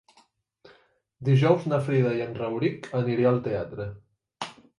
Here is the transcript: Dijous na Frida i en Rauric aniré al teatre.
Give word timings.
Dijous 1.29 1.67
na 1.73 1.79
Frida 1.89 2.15
i 2.21 2.25
en 2.25 2.33
Rauric 2.41 2.89
aniré 3.03 3.29
al 3.35 3.39
teatre. 3.51 3.89